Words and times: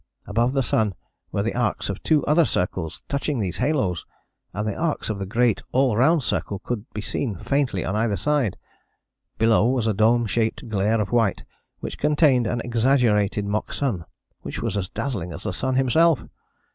Above 0.25 0.53
the 0.53 0.63
sun 0.63 0.95
were 1.31 1.43
the 1.43 1.53
arcs 1.53 1.87
of 1.87 2.01
two 2.01 2.25
other 2.25 2.43
circles 2.43 3.03
touching 3.07 3.37
these 3.37 3.57
halos, 3.57 4.03
and 4.51 4.67
the 4.67 4.75
arcs 4.75 5.11
of 5.11 5.19
the 5.19 5.27
great 5.27 5.61
all 5.73 5.95
round 5.95 6.23
circle 6.23 6.57
could 6.57 6.91
be 6.91 7.01
seen 7.01 7.35
faintly 7.35 7.85
on 7.85 7.95
either 7.95 8.15
side. 8.15 8.57
Below 9.37 9.67
was 9.69 9.85
a 9.85 9.93
dome 9.93 10.25
shaped 10.25 10.67
glare 10.67 10.99
of 10.99 11.11
white 11.11 11.43
which 11.81 11.99
contained 11.99 12.47
an 12.47 12.61
exaggerated 12.61 13.45
mock 13.45 13.71
sun, 13.71 14.05
which 14.41 14.59
was 14.59 14.75
as 14.75 14.89
dazzling 14.89 15.31
as 15.31 15.43
the 15.43 15.53
sun 15.53 15.75
himself. 15.75 16.25